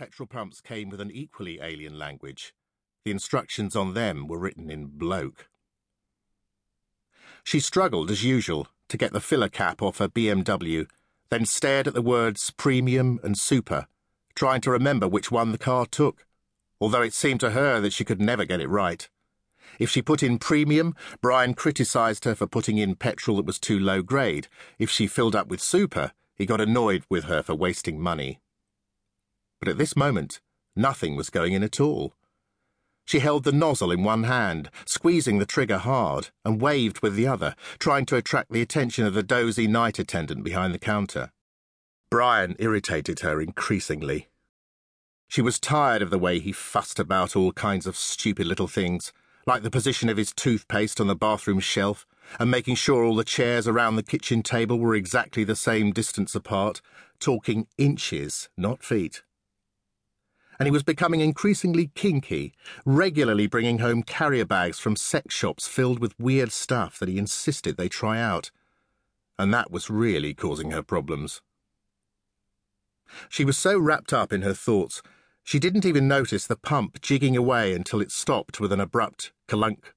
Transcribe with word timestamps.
petrol 0.00 0.26
pumps 0.26 0.62
came 0.62 0.88
with 0.88 0.98
an 0.98 1.10
equally 1.10 1.60
alien 1.60 1.98
language. 1.98 2.54
The 3.04 3.10
instructions 3.10 3.76
on 3.76 3.92
them 3.92 4.28
were 4.28 4.38
written 4.38 4.70
in 4.70 4.86
bloke. 4.86 5.50
She 7.44 7.60
struggled, 7.60 8.10
as 8.10 8.24
usual, 8.24 8.68
to 8.88 8.96
get 8.96 9.12
the 9.12 9.20
filler 9.20 9.50
cap 9.50 9.82
off 9.82 9.98
her 9.98 10.08
BMW, 10.08 10.86
then 11.28 11.44
stared 11.44 11.86
at 11.86 11.92
the 11.92 12.00
words 12.00 12.50
premium 12.50 13.20
and 13.22 13.36
super, 13.36 13.88
trying 14.34 14.62
to 14.62 14.70
remember 14.70 15.06
which 15.06 15.30
one 15.30 15.52
the 15.52 15.58
car 15.58 15.84
took, 15.84 16.24
although 16.80 17.02
it 17.02 17.12
seemed 17.12 17.40
to 17.40 17.50
her 17.50 17.78
that 17.78 17.92
she 17.92 18.06
could 18.06 18.22
never 18.22 18.46
get 18.46 18.62
it 18.62 18.70
right. 18.70 19.06
If 19.78 19.90
she 19.90 20.00
put 20.00 20.22
in 20.22 20.38
premium, 20.38 20.94
Brian 21.20 21.52
criticised 21.52 22.24
her 22.24 22.34
for 22.34 22.46
putting 22.46 22.78
in 22.78 22.94
petrol 22.94 23.36
that 23.36 23.44
was 23.44 23.58
too 23.58 23.78
low 23.78 24.00
grade. 24.00 24.48
If 24.78 24.88
she 24.88 25.06
filled 25.06 25.36
up 25.36 25.48
with 25.48 25.60
super, 25.60 26.12
he 26.34 26.46
got 26.46 26.62
annoyed 26.62 27.04
with 27.10 27.24
her 27.24 27.42
for 27.42 27.54
wasting 27.54 28.00
money. 28.00 28.40
But 29.60 29.68
at 29.68 29.78
this 29.78 29.94
moment, 29.94 30.40
nothing 30.74 31.16
was 31.16 31.28
going 31.28 31.52
in 31.52 31.62
at 31.62 31.80
all. 31.80 32.14
She 33.04 33.18
held 33.18 33.44
the 33.44 33.52
nozzle 33.52 33.90
in 33.90 34.02
one 34.02 34.24
hand, 34.24 34.70
squeezing 34.86 35.38
the 35.38 35.46
trigger 35.46 35.78
hard, 35.78 36.30
and 36.44 36.60
waved 36.60 37.02
with 37.02 37.14
the 37.14 37.26
other, 37.26 37.54
trying 37.78 38.06
to 38.06 38.16
attract 38.16 38.52
the 38.52 38.62
attention 38.62 39.04
of 39.04 39.14
the 39.14 39.22
dozy 39.22 39.66
night 39.66 39.98
attendant 39.98 40.44
behind 40.44 40.72
the 40.72 40.78
counter. 40.78 41.32
Brian 42.10 42.56
irritated 42.58 43.20
her 43.20 43.40
increasingly. 43.40 44.28
She 45.28 45.42
was 45.42 45.60
tired 45.60 46.02
of 46.02 46.10
the 46.10 46.18
way 46.18 46.38
he 46.38 46.52
fussed 46.52 46.98
about 46.98 47.36
all 47.36 47.52
kinds 47.52 47.86
of 47.86 47.96
stupid 47.96 48.46
little 48.46 48.68
things, 48.68 49.12
like 49.46 49.62
the 49.62 49.70
position 49.70 50.08
of 50.08 50.16
his 50.16 50.32
toothpaste 50.32 51.00
on 51.00 51.06
the 51.06 51.14
bathroom 51.14 51.60
shelf, 51.60 52.06
and 52.38 52.50
making 52.50 52.76
sure 52.76 53.04
all 53.04 53.16
the 53.16 53.24
chairs 53.24 53.68
around 53.68 53.96
the 53.96 54.02
kitchen 54.02 54.42
table 54.42 54.78
were 54.78 54.94
exactly 54.94 55.44
the 55.44 55.56
same 55.56 55.92
distance 55.92 56.34
apart, 56.34 56.80
talking 57.18 57.66
inches, 57.76 58.48
not 58.56 58.82
feet 58.82 59.22
and 60.60 60.66
he 60.66 60.70
was 60.70 60.82
becoming 60.82 61.20
increasingly 61.20 61.90
kinky, 61.94 62.52
regularly 62.84 63.46
bringing 63.46 63.78
home 63.78 64.02
carrier 64.02 64.44
bags 64.44 64.78
from 64.78 64.94
sex 64.94 65.34
shops 65.34 65.66
filled 65.66 65.98
with 65.98 66.20
weird 66.20 66.52
stuff 66.52 66.98
that 66.98 67.08
he 67.08 67.16
insisted 67.16 67.78
they 67.78 67.88
try 67.88 68.20
out. 68.20 68.50
And 69.38 69.54
that 69.54 69.70
was 69.70 69.88
really 69.88 70.34
causing 70.34 70.70
her 70.72 70.82
problems. 70.82 71.40
She 73.30 73.42
was 73.42 73.56
so 73.56 73.78
wrapped 73.78 74.12
up 74.12 74.34
in 74.34 74.42
her 74.42 74.52
thoughts, 74.52 75.00
she 75.42 75.58
didn't 75.58 75.86
even 75.86 76.06
notice 76.06 76.46
the 76.46 76.56
pump 76.56 77.00
jigging 77.00 77.38
away 77.38 77.72
until 77.72 78.02
it 78.02 78.12
stopped 78.12 78.60
with 78.60 78.70
an 78.70 78.80
abrupt 78.80 79.32
clunk. 79.48 79.94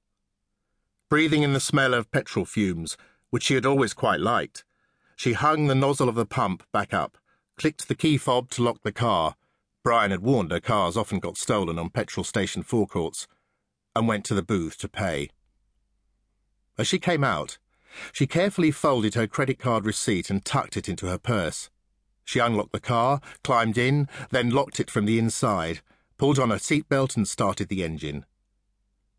Breathing 1.10 1.42
in 1.42 1.52
the 1.52 1.60
smell 1.60 1.92
of 1.92 2.10
petrol 2.10 2.46
fumes, 2.46 2.96
which 3.28 3.42
she 3.42 3.54
had 3.54 3.66
always 3.66 3.92
quite 3.92 4.20
liked, 4.20 4.64
she 5.14 5.34
hung 5.34 5.66
the 5.66 5.74
nozzle 5.74 6.08
of 6.08 6.14
the 6.14 6.24
pump 6.24 6.62
back 6.72 6.94
up, 6.94 7.18
clicked 7.58 7.86
the 7.86 7.94
key 7.94 8.16
fob 8.16 8.48
to 8.52 8.62
lock 8.62 8.82
the 8.82 8.92
car, 8.92 9.36
Brian 9.84 10.10
had 10.10 10.22
warned 10.22 10.50
her 10.50 10.60
cars 10.60 10.96
often 10.96 11.18
got 11.20 11.36
stolen 11.36 11.78
on 11.78 11.90
petrol 11.90 12.24
station 12.24 12.62
forecourts, 12.62 13.28
and 13.94 14.08
went 14.08 14.24
to 14.24 14.34
the 14.34 14.42
booth 14.42 14.78
to 14.78 14.88
pay. 14.88 15.28
As 16.78 16.88
she 16.88 16.98
came 16.98 17.22
out, 17.22 17.58
she 18.10 18.26
carefully 18.26 18.70
folded 18.70 19.14
her 19.14 19.26
credit 19.26 19.58
card 19.58 19.84
receipt 19.84 20.30
and 20.30 20.44
tucked 20.44 20.76
it 20.78 20.88
into 20.88 21.06
her 21.06 21.18
purse. 21.18 21.70
She 22.24 22.38
unlocked 22.38 22.72
the 22.72 22.80
car, 22.80 23.20
climbed 23.44 23.76
in, 23.76 24.08
then 24.30 24.50
locked 24.50 24.80
it 24.80 24.90
from 24.90 25.04
the 25.04 25.18
inside, 25.18 25.80
pulled 26.16 26.38
on 26.38 26.50
her 26.50 26.56
seatbelt 26.56 27.16
and 27.16 27.28
started 27.28 27.68
the 27.68 27.84
engine. 27.84 28.24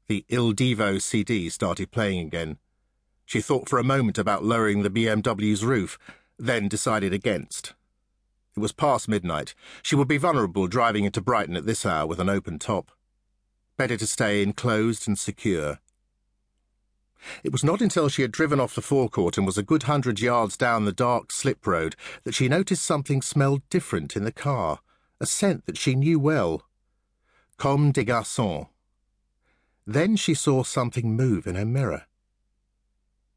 The 0.08 0.26
Il 0.30 0.54
Divo 0.54 1.00
CD 1.00 1.50
started 1.50 1.92
playing 1.92 2.28
again. 2.28 2.58
She 3.26 3.40
thought 3.40 3.70
for 3.70 3.80
a 3.80 3.84
moment 3.84 4.18
about 4.18 4.44
lowering 4.44 4.82
the 4.82 4.90
BMW's 4.90 5.64
roof, 5.64 5.98
then 6.38 6.68
decided 6.68 7.14
against. 7.14 7.74
It 8.56 8.62
was 8.62 8.72
past 8.72 9.10
midnight. 9.10 9.54
She 9.82 9.96
would 9.96 10.08
be 10.08 10.18
vulnerable 10.18 10.68
driving 10.68 11.04
into 11.04 11.22
Brighton 11.22 11.58
at 11.58 11.66
this 11.66 11.86
hour 11.86 12.08
with 12.08 12.20
an 12.20 12.30
open 12.30 12.58
top. 12.58 12.92
Better 13.78 13.98
to 13.98 14.08
stay 14.08 14.42
enclosed 14.42 15.08
and 15.08 15.20
secure. 15.20 15.80
It 17.44 17.52
was 17.52 17.64
not 17.64 17.82
until 17.82 18.08
she 18.08 18.22
had 18.22 18.32
driven 18.32 18.60
off 18.60 18.76
the 18.76 18.82
forecourt 18.82 19.38
and 19.38 19.46
was 19.46 19.58
a 19.58 19.64
good 19.64 19.84
hundred 19.84 20.20
yards 20.20 20.56
down 20.56 20.86
the 20.86 20.92
dark 20.94 21.32
slip 21.32 21.66
road 21.68 21.96
that 22.24 22.36
she 22.36 22.48
noticed 22.48 22.84
something 22.84 23.22
smelled 23.22 23.68
different 23.70 24.16
in 24.16 24.24
the 24.24 24.32
car, 24.32 24.80
a 25.20 25.26
scent 25.26 25.66
that 25.66 25.78
she 25.78 25.96
knew 25.96 26.20
well. 26.20 26.64
Comme 27.58 27.92
des 27.92 28.06
garçons. 28.06 28.68
Then 29.88 30.16
she 30.16 30.34
saw 30.34 30.64
something 30.64 31.16
move 31.16 31.46
in 31.46 31.56
her 31.56 31.66
mirror. 31.66 32.06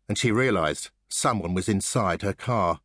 And 0.08 0.16
she 0.16 0.32
realized 0.32 0.90
someone 1.08 1.54
was 1.54 1.68
inside 1.68 2.22
her 2.22 2.32
car. 2.32 2.80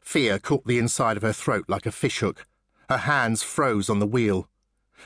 Fear 0.00 0.38
caught 0.38 0.66
the 0.66 0.78
inside 0.78 1.16
of 1.16 1.22
her 1.22 1.32
throat 1.32 1.64
like 1.68 1.86
a 1.86 1.92
fishhook. 1.92 2.46
Her 2.88 2.98
hands 2.98 3.42
froze 3.42 3.90
on 3.90 3.98
the 3.98 4.06
wheel. 4.06 4.48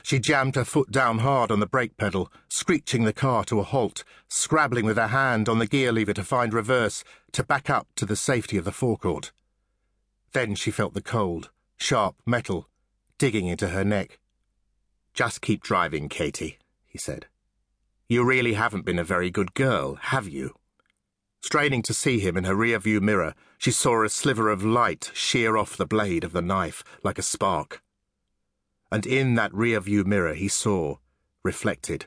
She 0.01 0.19
jammed 0.19 0.55
her 0.55 0.65
foot 0.65 0.91
down 0.91 1.19
hard 1.19 1.51
on 1.51 1.59
the 1.59 1.67
brake 1.67 1.97
pedal, 1.97 2.31
screeching 2.49 3.03
the 3.03 3.13
car 3.13 3.43
to 3.45 3.59
a 3.59 3.63
halt, 3.63 4.03
scrabbling 4.27 4.85
with 4.85 4.97
her 4.97 5.07
hand 5.07 5.47
on 5.47 5.59
the 5.59 5.67
gear 5.67 5.91
lever 5.91 6.13
to 6.13 6.23
find 6.23 6.53
reverse, 6.53 7.03
to 7.33 7.43
back 7.43 7.69
up 7.69 7.87
to 7.95 8.05
the 8.05 8.15
safety 8.15 8.57
of 8.57 8.65
the 8.65 8.71
forecourt. 8.71 9.31
Then 10.31 10.55
she 10.55 10.71
felt 10.71 10.93
the 10.93 11.01
cold, 11.01 11.51
sharp 11.77 12.15
metal 12.25 12.67
digging 13.17 13.47
into 13.47 13.69
her 13.69 13.85
neck. 13.85 14.19
Just 15.13 15.41
keep 15.41 15.63
driving, 15.63 16.09
Katie, 16.09 16.57
he 16.87 16.97
said. 16.97 17.27
You 18.09 18.25
really 18.25 18.53
haven't 18.53 18.85
been 18.85 18.99
a 18.99 19.03
very 19.03 19.29
good 19.29 19.53
girl, 19.53 19.95
have 19.95 20.27
you? 20.27 20.55
Straining 21.43 21.81
to 21.81 21.93
see 21.93 22.19
him 22.19 22.37
in 22.37 22.45
her 22.45 22.55
rear-view 22.55 23.01
mirror, 23.01 23.35
she 23.57 23.69
saw 23.69 24.01
a 24.01 24.09
sliver 24.09 24.49
of 24.49 24.63
light 24.63 25.11
shear 25.13 25.57
off 25.57 25.75
the 25.75 25.85
blade 25.85 26.23
of 26.23 26.31
the 26.31 26.41
knife 26.41 26.85
like 27.03 27.19
a 27.19 27.21
spark. 27.21 27.83
And 28.89 29.05
in 29.05 29.35
that 29.35 29.53
rear-view 29.53 30.05
mirror 30.05 30.35
he 30.35 30.47
saw, 30.47 30.97
reflected, 31.43 32.05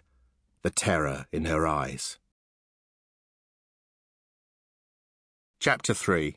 the 0.63 0.71
terror 0.71 1.27
in 1.33 1.45
her 1.45 1.67
eyes. 1.67 2.19
Chapter 5.61 5.93
3 5.93 6.37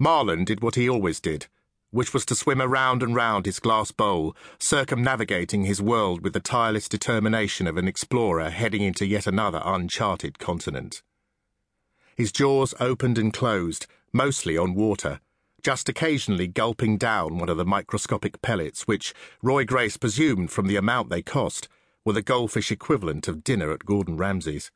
Marlon 0.00 0.46
did 0.46 0.62
what 0.62 0.74
he 0.74 0.88
always 0.88 1.20
did 1.20 1.48
which 1.94 2.12
was 2.12 2.26
to 2.26 2.34
swim 2.34 2.60
around 2.60 3.04
and 3.04 3.14
round 3.14 3.46
his 3.46 3.60
glass 3.60 3.92
bowl, 3.92 4.36
circumnavigating 4.58 5.62
his 5.62 5.80
world 5.80 6.24
with 6.24 6.32
the 6.32 6.40
tireless 6.40 6.88
determination 6.88 7.68
of 7.68 7.76
an 7.76 7.86
explorer 7.86 8.50
heading 8.50 8.82
into 8.82 9.06
yet 9.06 9.28
another 9.28 9.62
uncharted 9.64 10.40
continent. 10.40 11.02
His 12.16 12.32
jaws 12.32 12.74
opened 12.80 13.16
and 13.16 13.32
closed, 13.32 13.86
mostly 14.12 14.58
on 14.58 14.74
water, 14.74 15.20
just 15.62 15.88
occasionally 15.88 16.48
gulping 16.48 16.98
down 16.98 17.38
one 17.38 17.48
of 17.48 17.58
the 17.58 17.64
microscopic 17.64 18.42
pellets 18.42 18.88
which, 18.88 19.14
Roy 19.40 19.64
Grace 19.64 19.96
presumed 19.96 20.50
from 20.50 20.66
the 20.66 20.76
amount 20.76 21.10
they 21.10 21.22
cost, 21.22 21.68
were 22.04 22.12
the 22.12 22.22
goldfish 22.22 22.72
equivalent 22.72 23.28
of 23.28 23.44
dinner 23.44 23.70
at 23.70 23.86
Gordon 23.86 24.16
Ramsay's. 24.16 24.72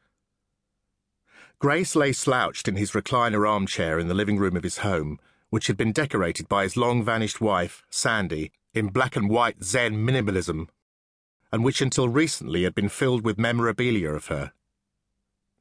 Grace 1.58 1.96
lay 1.96 2.12
slouched 2.12 2.68
in 2.68 2.76
his 2.76 2.92
recliner 2.92 3.48
armchair 3.48 3.98
in 3.98 4.06
the 4.06 4.14
living 4.14 4.38
room 4.38 4.56
of 4.56 4.62
his 4.62 4.78
home, 4.78 5.18
which 5.50 5.66
had 5.66 5.76
been 5.76 5.92
decorated 5.92 6.48
by 6.48 6.62
his 6.62 6.76
long 6.76 7.02
vanished 7.02 7.40
wife, 7.40 7.82
Sandy, 7.90 8.52
in 8.74 8.88
black 8.88 9.16
and 9.16 9.30
white 9.30 9.62
Zen 9.62 10.06
minimalism, 10.06 10.68
and 11.50 11.64
which 11.64 11.80
until 11.80 12.08
recently 12.08 12.64
had 12.64 12.74
been 12.74 12.88
filled 12.88 13.24
with 13.24 13.38
memorabilia 13.38 14.10
of 14.10 14.26
her. 14.26 14.52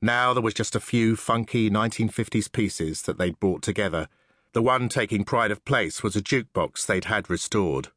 Now 0.02 0.34
there 0.34 0.44
was 0.44 0.54
just 0.54 0.76
a 0.76 0.80
few 0.80 1.16
funky 1.16 1.70
1950s 1.70 2.52
pieces 2.52 3.02
that 3.04 3.18
they'd 3.18 3.40
brought 3.40 3.62
together. 3.62 4.08
The 4.54 4.62
one 4.62 4.90
taking 4.90 5.24
pride 5.24 5.52
of 5.52 5.66
place 5.66 6.04
was 6.04 6.16
a 6.16 6.22
jukebox 6.22 6.86
they'd 6.86 7.06
had 7.06 7.30
restored, 7.30 7.90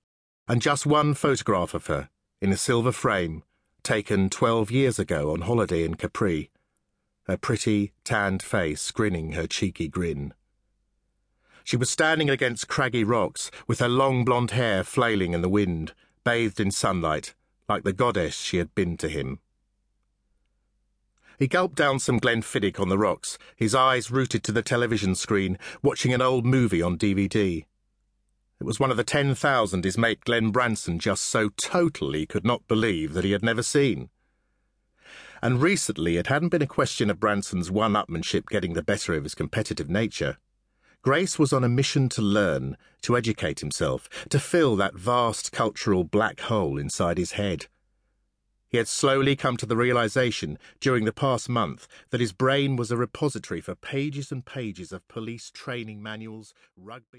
and 0.48 0.62
just 0.62 0.86
one 0.86 1.14
photograph 1.14 1.74
of 1.74 1.86
her, 1.86 2.08
in 2.40 2.52
a 2.52 2.56
silver 2.56 2.92
frame, 2.92 3.42
taken 3.82 4.30
12 4.30 4.70
years 4.70 4.98
ago 4.98 5.32
on 5.32 5.42
holiday 5.42 5.84
in 5.84 5.94
Capri, 5.94 6.50
her 7.24 7.36
pretty, 7.36 7.92
tanned 8.04 8.42
face 8.42 8.90
grinning 8.90 9.32
her 9.32 9.46
cheeky 9.46 9.88
grin. 9.88 10.34
She 11.64 11.76
was 11.76 11.90
standing 11.90 12.30
against 12.30 12.68
craggy 12.68 13.04
rocks, 13.04 13.50
with 13.66 13.80
her 13.80 13.88
long 13.88 14.24
blonde 14.24 14.52
hair 14.52 14.84
flailing 14.84 15.32
in 15.32 15.42
the 15.42 15.48
wind, 15.48 15.92
bathed 16.24 16.60
in 16.60 16.70
sunlight, 16.70 17.34
like 17.68 17.84
the 17.84 17.92
goddess 17.92 18.36
she 18.36 18.58
had 18.58 18.74
been 18.74 18.96
to 18.98 19.08
him. 19.08 19.38
He 21.38 21.48
gulped 21.48 21.76
down 21.76 21.98
some 21.98 22.20
Glenfiddich 22.20 22.78
on 22.78 22.90
the 22.90 22.98
rocks, 22.98 23.38
his 23.56 23.74
eyes 23.74 24.10
rooted 24.10 24.44
to 24.44 24.52
the 24.52 24.62
television 24.62 25.14
screen, 25.14 25.58
watching 25.82 26.12
an 26.12 26.20
old 26.20 26.44
movie 26.44 26.82
on 26.82 26.98
DVD. 26.98 27.64
It 28.60 28.64
was 28.64 28.78
one 28.78 28.90
of 28.90 28.98
the 28.98 29.04
ten 29.04 29.34
thousand 29.34 29.84
his 29.84 29.96
mate 29.96 30.20
Glen 30.24 30.50
Branson 30.50 30.98
just 30.98 31.24
so 31.24 31.48
totally 31.48 32.26
could 32.26 32.44
not 32.44 32.68
believe 32.68 33.14
that 33.14 33.24
he 33.24 33.32
had 33.32 33.42
never 33.42 33.62
seen. 33.62 34.10
And 35.40 35.62
recently 35.62 36.18
it 36.18 36.26
hadn't 36.26 36.50
been 36.50 36.60
a 36.60 36.66
question 36.66 37.08
of 37.08 37.18
Branson's 37.18 37.70
one 37.70 37.94
upmanship 37.94 38.44
getting 38.48 38.74
the 38.74 38.82
better 38.82 39.14
of 39.14 39.22
his 39.24 39.34
competitive 39.34 39.88
nature. 39.88 40.36
Grace 41.02 41.38
was 41.38 41.50
on 41.52 41.64
a 41.64 41.68
mission 41.68 42.10
to 42.10 42.20
learn, 42.20 42.76
to 43.00 43.16
educate 43.16 43.60
himself, 43.60 44.06
to 44.28 44.38
fill 44.38 44.76
that 44.76 44.94
vast 44.94 45.50
cultural 45.50 46.04
black 46.04 46.40
hole 46.40 46.76
inside 46.76 47.16
his 47.16 47.32
head. 47.32 47.66
He 48.68 48.76
had 48.76 48.86
slowly 48.86 49.34
come 49.34 49.56
to 49.56 49.66
the 49.66 49.78
realization 49.78 50.58
during 50.78 51.06
the 51.06 51.12
past 51.12 51.48
month 51.48 51.88
that 52.10 52.20
his 52.20 52.32
brain 52.32 52.76
was 52.76 52.90
a 52.90 52.98
repository 52.98 53.62
for 53.62 53.74
pages 53.74 54.30
and 54.30 54.44
pages 54.44 54.92
of 54.92 55.08
police 55.08 55.50
training 55.50 56.02
manuals, 56.02 56.52
rugby. 56.76 57.18